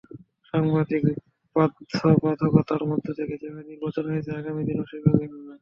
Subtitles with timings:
[0.47, 1.17] সাংবিধানিক
[1.55, 5.39] বাধ্যবাধকতার মধ্য থেকে যেভাবে নির্বাচন হয়েছে, আগামী দিনেও সেভাবেই হবে।